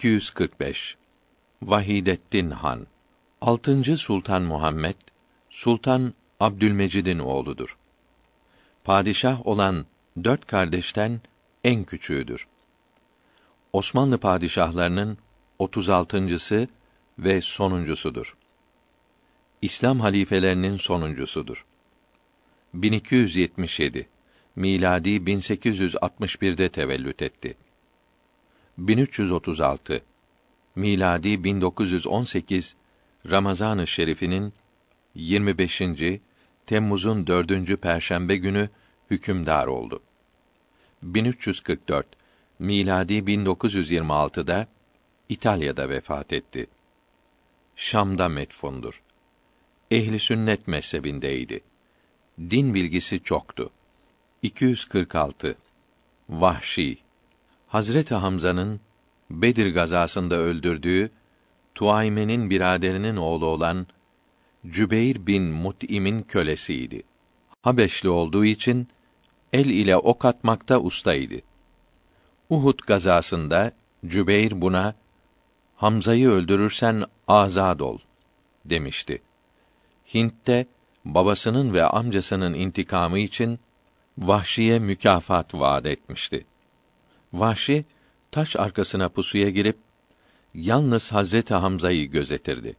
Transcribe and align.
245 0.00 0.96
Vahidettin 1.62 2.50
Han 2.50 2.86
6. 3.40 3.96
Sultan 3.96 4.42
Muhammed 4.42 4.94
Sultan 5.50 6.14
Abdülmecid'in 6.40 7.18
oğludur. 7.18 7.76
Padişah 8.84 9.46
olan 9.46 9.86
dört 10.24 10.46
kardeşten 10.46 11.20
en 11.64 11.84
küçüğüdür. 11.84 12.46
Osmanlı 13.72 14.18
padişahlarının 14.18 15.18
36.sı 15.58 16.68
ve 17.18 17.40
sonuncusudur. 17.40 18.36
İslam 19.62 20.00
halifelerinin 20.00 20.76
sonuncusudur. 20.76 21.64
1277 22.74 24.08
miladi 24.56 25.10
1861'de 25.10 26.68
tevellüt 26.68 27.22
etti. 27.22 27.56
1336 28.80 30.02
miladi 30.76 31.44
1918 31.44 32.76
Ramazan-ı 33.30 33.86
Şerif'inin 33.86 34.52
25. 35.14 35.82
Temmuz'un 36.66 37.26
4. 37.26 37.76
perşembe 37.82 38.36
günü 38.36 38.68
hükümdar 39.10 39.66
oldu. 39.66 40.02
1344 41.02 42.06
miladi 42.58 43.14
1926'da 43.14 44.66
İtalya'da 45.28 45.88
vefat 45.88 46.32
etti. 46.32 46.66
Şam'da 47.76 48.28
metfundur. 48.28 49.02
Ehli 49.90 50.18
sünnet 50.18 50.68
mezhebindeydi. 50.68 51.60
Din 52.38 52.74
bilgisi 52.74 53.22
çoktu. 53.22 53.70
246 54.42 55.56
Vahşi 56.28 56.98
Hazreti 57.70 58.14
Hamza'nın 58.14 58.80
Bedir 59.30 59.74
gazasında 59.74 60.36
öldürdüğü 60.36 61.10
Tuayme'nin 61.74 62.50
biraderinin 62.50 63.16
oğlu 63.16 63.46
olan 63.46 63.86
Cübeyr 64.66 65.26
bin 65.26 65.42
Mut'im'in 65.42 66.22
kölesiydi. 66.22 67.02
Habeşli 67.62 68.08
olduğu 68.08 68.44
için 68.44 68.88
el 69.52 69.66
ile 69.66 69.96
ok 69.96 70.24
atmakta 70.24 70.80
ustaydı. 70.80 71.34
Uhud 72.48 72.78
gazasında 72.86 73.72
Cübeyr 74.06 74.60
buna 74.60 74.94
Hamza'yı 75.76 76.30
öldürürsen 76.30 77.04
azad 77.28 77.80
ol 77.80 77.98
demişti. 78.64 79.22
Hint'te 80.14 80.66
babasının 81.04 81.72
ve 81.72 81.84
amcasının 81.84 82.54
intikamı 82.54 83.18
için 83.18 83.58
Vahşi'ye 84.18 84.78
mükafat 84.78 85.54
vaat 85.54 85.86
etmişti. 85.86 86.46
Vahşi 87.32 87.84
taş 88.30 88.56
arkasına 88.56 89.08
pusuya 89.08 89.50
girip 89.50 89.76
yalnız 90.54 91.12
Hazreti 91.12 91.54
Hamza'yı 91.54 92.10
gözetirdi. 92.10 92.76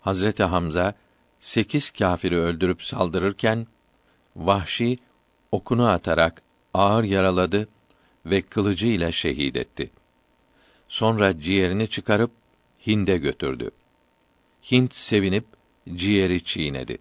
Hazreti 0.00 0.44
Hamza 0.44 0.94
sekiz 1.40 1.90
kâfiri 1.90 2.38
öldürüp 2.38 2.82
saldırırken 2.82 3.66
Vahşi 4.36 4.98
okunu 5.52 5.88
atarak 5.88 6.42
ağır 6.74 7.04
yaraladı 7.04 7.68
ve 8.26 8.42
kılıcı 8.42 8.86
ile 8.86 9.12
şehit 9.12 9.56
etti. 9.56 9.90
Sonra 10.88 11.40
ciğerini 11.40 11.88
çıkarıp 11.88 12.30
Hind'e 12.86 13.16
götürdü. 13.16 13.70
Hint 14.72 14.94
sevinip 14.94 15.44
ciğeri 15.94 16.44
çiğnedi. 16.44 16.98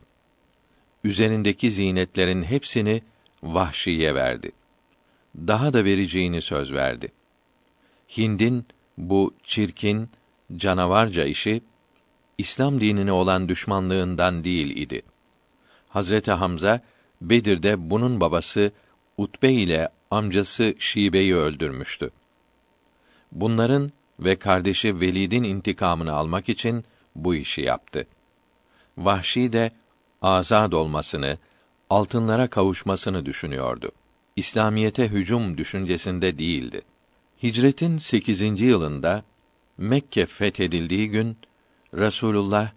Üzerindeki 1.04 1.72
zinetlerin 1.72 2.44
hepsini 2.44 3.02
Vahşi'ye 3.44 4.16
verdi. 4.16 4.52
Daha 5.38 5.74
da 5.74 5.86
vereceğini 5.86 6.42
söz 6.42 6.74
verdi. 6.74 7.12
Hind'in 8.18 8.66
bu 8.98 9.34
çirkin, 9.44 10.10
canavarca 10.56 11.24
işi 11.24 11.62
İslam 12.38 12.80
dinine 12.80 13.12
olan 13.12 13.50
düşmanlığından 13.50 14.44
değil 14.44 14.78
idi. 14.78 15.02
Hazreti 15.90 16.32
Hamza 16.32 16.82
Bedir'de 17.22 17.90
bunun 17.90 18.22
babası 18.22 18.72
Utbe 19.18 19.52
ile 19.52 19.90
amcası 20.12 20.76
Şibe'yi 20.80 21.36
öldürmüştü. 21.36 22.12
Bunların 23.32 23.90
ve 24.20 24.36
kardeşi 24.36 25.00
Velid'in 25.00 25.44
intikamını 25.44 26.14
almak 26.14 26.50
için 26.50 26.86
bu 27.16 27.36
işi 27.36 27.62
yaptı. 27.62 28.08
Vahşi 28.98 29.54
de 29.54 29.72
azad 30.22 30.72
olmasını, 30.72 31.38
altınlara 31.90 32.48
kavuşmasını 32.48 33.26
düşünüyordu. 33.26 33.92
İslamiyete 34.36 35.08
hücum 35.08 35.58
düşüncesinde 35.58 36.38
değildi. 36.38 36.82
Hicretin 37.44 37.98
8. 37.98 38.62
yılında 38.62 39.24
Mekke 39.78 40.26
fethedildiği 40.26 41.10
gün 41.10 41.38
Resulullah 41.94 42.72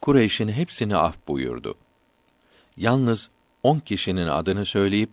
Kureyş'in 0.00 0.48
hepsini 0.48 0.96
af 0.96 1.28
buyurdu. 1.28 1.74
Yalnız 2.76 3.30
on 3.62 3.78
kişinin 3.78 4.26
adını 4.26 4.64
söyleyip 4.64 5.10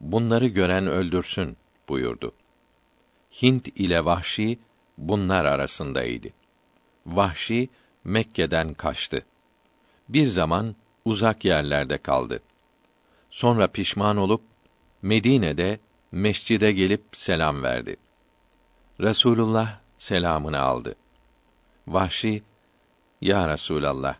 bunları 0.00 0.46
gören 0.46 0.86
öldürsün 0.86 1.56
buyurdu. 1.88 2.32
Hint 3.42 3.68
ile 3.68 4.04
Vahşi 4.04 4.58
bunlar 4.98 5.44
arasındaydı. 5.44 6.28
Vahşi 7.06 7.68
Mekke'den 8.04 8.74
kaçtı. 8.74 9.24
Bir 10.08 10.28
zaman 10.28 10.76
uzak 11.04 11.44
yerlerde 11.44 11.98
kaldı. 11.98 12.42
Sonra 13.30 13.66
pişman 13.66 14.16
olup 14.16 14.53
Medine'de 15.04 15.78
mescide 16.12 16.72
gelip 16.72 17.04
selam 17.12 17.62
verdi. 17.62 17.96
Resulullah 19.00 19.80
selamını 19.98 20.60
aldı. 20.60 20.94
Vahşi, 21.86 22.42
Ya 23.20 23.48
Resulallah, 23.48 24.16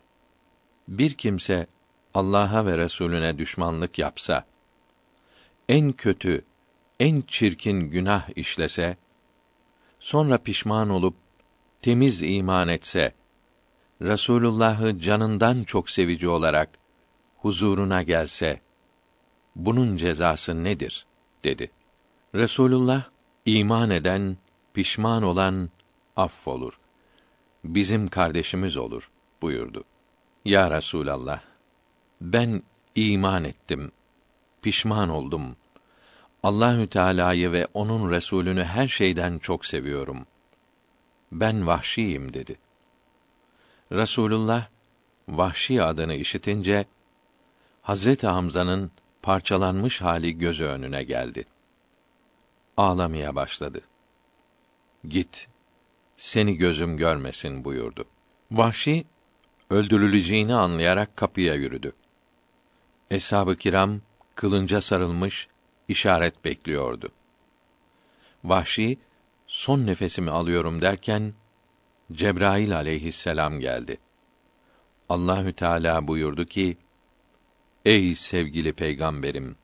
bir 0.87 1.13
kimse 1.13 1.67
Allah'a 2.13 2.65
ve 2.65 2.77
Resulüne 2.77 3.37
düşmanlık 3.37 3.99
yapsa, 3.99 4.45
en 5.69 5.91
kötü, 5.91 6.45
en 6.99 7.21
çirkin 7.21 7.79
günah 7.79 8.29
işlese, 8.35 8.97
sonra 9.99 10.37
pişman 10.37 10.89
olup 10.89 11.15
temiz 11.81 12.23
iman 12.23 12.67
etse, 12.67 13.13
Resulullah'ı 14.01 14.99
canından 14.99 15.63
çok 15.63 15.89
sevici 15.89 16.27
olarak 16.27 16.69
huzuruna 17.37 18.03
gelse, 18.03 18.64
bunun 19.55 19.97
cezası 19.97 20.63
nedir? 20.63 21.05
dedi. 21.43 21.71
Resulullah 22.35 23.03
iman 23.45 23.89
eden, 23.89 24.37
pişman 24.73 25.23
olan 25.23 25.69
affolur. 26.15 26.79
Bizim 27.63 28.07
kardeşimiz 28.07 28.77
olur 28.77 29.09
buyurdu. 29.41 29.83
Ya 30.45 30.71
Resulallah, 30.71 31.41
ben 32.21 32.63
iman 32.95 33.43
ettim, 33.43 33.91
pişman 34.61 35.09
oldum. 35.09 35.55
Allahü 36.43 36.87
Teala'yı 36.87 37.51
ve 37.51 37.67
onun 37.73 38.11
Resulünü 38.11 38.63
her 38.63 38.87
şeyden 38.87 39.39
çok 39.39 39.65
seviyorum. 39.65 40.25
Ben 41.31 41.67
vahşiyim 41.67 42.33
dedi. 42.33 42.55
Resulullah 43.91 44.67
vahşi 45.29 45.83
adını 45.83 46.13
işitince 46.13 46.85
Hazreti 47.81 48.27
Hamza'nın 48.27 48.91
parçalanmış 49.25 50.01
hali 50.01 50.37
gözü 50.37 50.65
önüne 50.65 51.03
geldi. 51.03 51.45
Ağlamaya 52.77 53.35
başladı. 53.35 53.81
Git, 55.07 55.47
seni 56.17 56.55
gözüm 56.55 56.97
görmesin 56.97 57.65
buyurdu. 57.65 58.05
Vahşi 58.51 59.05
öldürüleceğini 59.69 60.53
anlayarak 60.53 61.17
kapıya 61.17 61.53
yürüdü. 61.53 61.91
Eshab-ı 63.11 63.55
kiram 63.55 64.01
kılınca 64.35 64.81
sarılmış 64.81 65.47
işaret 65.87 66.45
bekliyordu. 66.45 67.11
Vahşi 68.43 68.97
son 69.47 69.85
nefesimi 69.85 70.31
alıyorum 70.31 70.81
derken 70.81 71.33
Cebrail 72.11 72.75
aleyhisselam 72.75 73.59
geldi. 73.59 73.97
Allahü 75.09 75.53
Teala 75.53 76.07
buyurdu 76.07 76.45
ki: 76.45 76.77
Ey 77.85 78.15
sevgili 78.15 78.73
peygamberim! 78.73 79.55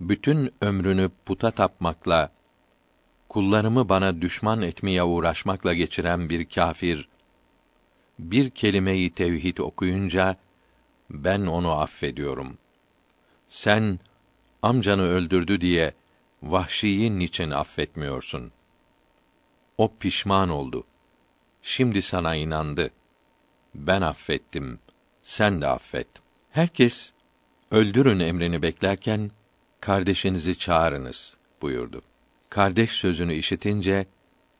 Bütün 0.00 0.54
ömrünü 0.60 1.10
puta 1.26 1.50
tapmakla, 1.50 2.32
kullarımı 3.28 3.88
bana 3.88 4.20
düşman 4.20 4.62
etmeye 4.62 5.02
uğraşmakla 5.02 5.74
geçiren 5.74 6.30
bir 6.30 6.44
kâfir, 6.48 7.08
bir 8.18 8.50
kelimeyi 8.50 9.10
tevhid 9.10 9.58
okuyunca, 9.58 10.36
ben 11.10 11.40
onu 11.40 11.70
affediyorum. 11.70 12.58
Sen, 13.48 14.00
amcanı 14.62 15.02
öldürdü 15.02 15.60
diye, 15.60 15.94
vahşiyi 16.42 17.18
niçin 17.18 17.50
affetmiyorsun? 17.50 18.52
O 19.78 19.92
pişman 19.96 20.48
oldu. 20.48 20.84
Şimdi 21.62 22.02
sana 22.02 22.34
inandı. 22.34 22.90
Ben 23.74 24.02
affettim. 24.02 24.78
Sen 25.22 25.62
de 25.62 25.66
affet.'' 25.66 26.25
Herkes 26.56 27.12
öldürün 27.70 28.18
emrini 28.18 28.62
beklerken 28.62 29.30
kardeşinizi 29.80 30.58
çağırınız 30.58 31.36
buyurdu. 31.62 32.02
Kardeş 32.50 32.90
sözünü 32.90 33.34
işitince 33.34 34.06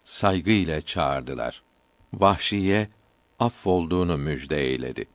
saygı 0.05 0.51
ile 0.51 0.83
çağırdılar. 0.83 1.63
Vahşiye 2.15 2.89
affolduğunu 3.39 4.19
müjde 4.19 4.61
eyledi. 4.61 5.07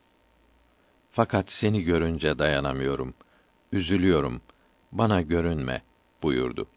Fakat 1.11 1.51
seni 1.51 1.83
görünce 1.83 2.39
dayanamıyorum. 2.39 3.13
Üzülüyorum. 3.71 4.41
Bana 4.91 5.21
görünme 5.21 5.81
buyurdu. 6.23 6.67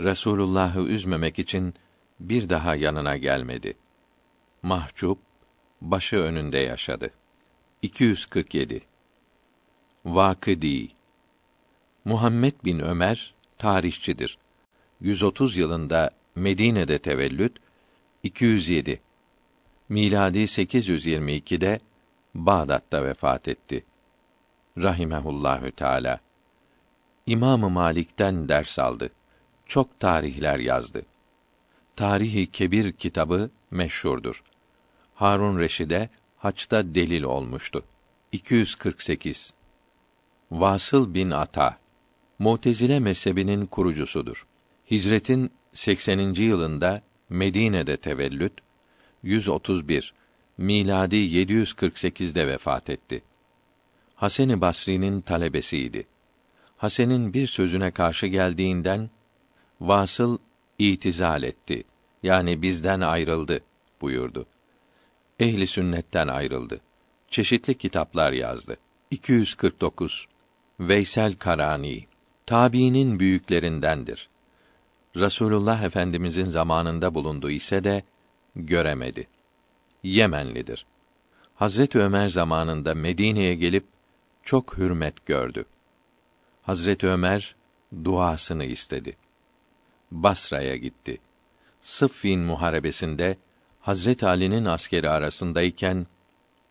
Resulullah'ı 0.00 0.82
üzmemek 0.82 1.38
için 1.38 1.74
bir 2.20 2.48
daha 2.48 2.74
yanına 2.74 3.16
gelmedi. 3.16 3.76
Mahcup 4.62 5.18
başı 5.80 6.16
önünde 6.16 6.58
yaşadı. 6.58 7.10
247 7.82 8.93
Vakıdi 10.04 10.88
Muhammed 12.04 12.52
bin 12.64 12.78
Ömer 12.78 13.34
tarihçidir. 13.58 14.38
130 15.00 15.56
yılında 15.56 16.10
Medine'de 16.34 16.98
tevellüt, 16.98 17.56
207 18.22 19.00
miladi 19.88 20.38
822'de 20.38 21.80
Bağdat'ta 22.34 23.04
vefat 23.04 23.48
etti. 23.48 23.84
Rahimehullahü 24.78 25.72
Teala. 25.72 26.20
İmamı 27.26 27.70
Malik'ten 27.70 28.48
ders 28.48 28.78
aldı. 28.78 29.10
Çok 29.66 30.00
tarihler 30.00 30.58
yazdı. 30.58 31.06
Tarihi 31.96 32.46
Kebir 32.46 32.92
kitabı 32.92 33.50
meşhurdur. 33.70 34.42
Harun 35.14 35.58
Reşid'e 35.58 36.08
haçta 36.36 36.94
delil 36.94 37.22
olmuştu. 37.22 37.84
248 38.32 39.52
Vasıl 40.54 41.14
bin 41.14 41.30
Ata 41.30 41.78
Mutezile 42.38 43.00
mezhebinin 43.00 43.66
kurucusudur. 43.66 44.46
Hicretin 44.90 45.50
80. 45.72 46.34
yılında 46.34 47.02
Medine'de 47.28 47.96
tevellüt, 47.96 48.52
131 49.22 50.14
miladi 50.58 51.16
748'de 51.16 52.46
vefat 52.46 52.90
etti. 52.90 53.22
Hasan-ı 54.14 54.60
Basri'nin 54.60 55.20
talebesiydi. 55.20 56.06
Hasan'ın 56.76 57.34
bir 57.34 57.46
sözüne 57.46 57.90
karşı 57.90 58.26
geldiğinden 58.26 59.10
Vasıl 59.80 60.38
itizal 60.78 61.42
etti. 61.42 61.84
Yani 62.22 62.62
bizden 62.62 63.00
ayrıldı 63.00 63.60
buyurdu. 64.00 64.46
Ehli 65.40 65.66
sünnetten 65.66 66.28
ayrıldı. 66.28 66.80
Çeşitli 67.28 67.74
kitaplar 67.74 68.32
yazdı. 68.32 68.76
249 69.10 70.28
Veysel 70.80 71.34
Karani 71.34 72.06
tabiinin 72.46 73.20
büyüklerindendir. 73.20 74.28
Rasulullah 75.16 75.82
Efendimizin 75.82 76.44
zamanında 76.44 77.14
bulundu 77.14 77.50
ise 77.50 77.84
de 77.84 78.02
göremedi. 78.56 79.28
Yemenlidir. 80.02 80.86
Hazret 81.54 81.96
Ömer 81.96 82.28
zamanında 82.28 82.94
Medine'ye 82.94 83.54
gelip 83.54 83.84
çok 84.42 84.78
hürmet 84.78 85.26
gördü. 85.26 85.64
Hazret 86.62 87.04
Ömer 87.04 87.56
duasını 88.04 88.64
istedi. 88.64 89.16
Basra'ya 90.10 90.76
gitti. 90.76 91.18
Sıffin 91.82 92.40
muharebesinde 92.40 93.36
Hazret 93.80 94.24
Ali'nin 94.24 94.64
askeri 94.64 95.08
arasındayken 95.08 96.06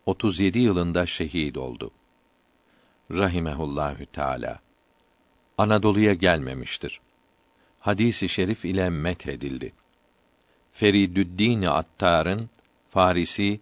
37 0.05 0.59
yılında 0.59 1.05
şehit 1.05 1.57
oldu. 1.57 1.91
Rahimehullahü 3.17 4.05
Teala. 4.05 4.59
Anadolu'ya 5.57 6.13
gelmemiştir. 6.13 7.01
Hadisi 7.79 8.29
şerif 8.29 8.65
ile 8.65 8.89
met 8.89 9.27
edildi. 9.27 9.73
Feridüddin 10.71 11.61
Attar'ın 11.61 12.49
Farisi 12.89 13.59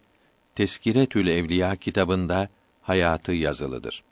Teskiretül 0.55 1.27
Evliya 1.27 1.75
kitabında 1.75 2.49
hayatı 2.81 3.31
yazılıdır. 3.31 4.03